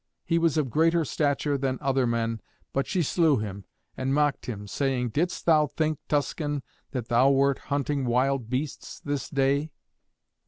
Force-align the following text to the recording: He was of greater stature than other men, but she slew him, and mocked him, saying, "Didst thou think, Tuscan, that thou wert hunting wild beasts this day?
He 0.25 0.39
was 0.39 0.57
of 0.57 0.71
greater 0.71 1.05
stature 1.05 1.59
than 1.59 1.77
other 1.79 2.07
men, 2.07 2.41
but 2.73 2.87
she 2.87 3.03
slew 3.03 3.37
him, 3.37 3.65
and 3.95 4.15
mocked 4.15 4.47
him, 4.47 4.65
saying, 4.67 5.09
"Didst 5.09 5.45
thou 5.45 5.67
think, 5.67 5.99
Tuscan, 6.09 6.63
that 6.89 7.09
thou 7.09 7.29
wert 7.29 7.59
hunting 7.59 8.05
wild 8.07 8.49
beasts 8.49 8.99
this 8.99 9.29
day? 9.29 9.69